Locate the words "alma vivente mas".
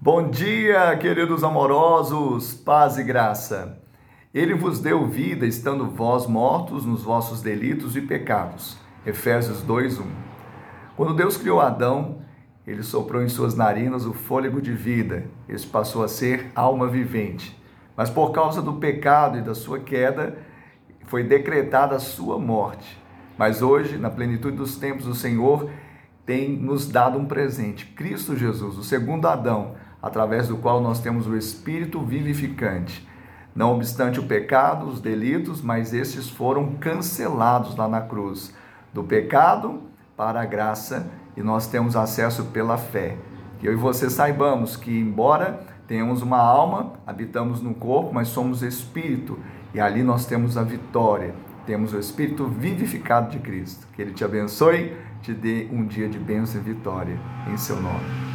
16.54-18.08